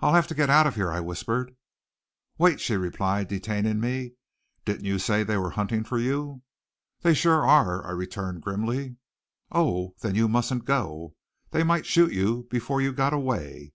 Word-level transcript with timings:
"I'll 0.00 0.14
have 0.14 0.26
to 0.26 0.34
get 0.34 0.50
out 0.50 0.66
of 0.66 0.74
here," 0.74 0.90
I 0.90 0.98
whispered. 0.98 1.54
"Wait," 2.36 2.58
she 2.60 2.74
replied, 2.76 3.28
detaining 3.28 3.78
me. 3.78 4.14
"Didn't 4.64 4.84
you 4.86 4.98
say 4.98 5.22
they 5.22 5.36
were 5.36 5.50
hunting 5.50 5.84
for 5.84 6.00
you?" 6.00 6.42
"They 7.02 7.14
sure 7.14 7.46
are," 7.46 7.86
I 7.86 7.92
returned 7.92 8.42
grimly. 8.42 8.96
"Oh! 9.52 9.94
Then 10.00 10.16
you 10.16 10.26
mustn't 10.26 10.64
go. 10.64 11.14
They 11.52 11.62
might 11.62 11.86
shoot 11.86 12.10
you 12.12 12.48
before 12.50 12.80
you 12.80 12.92
got 12.92 13.12
away. 13.12 13.72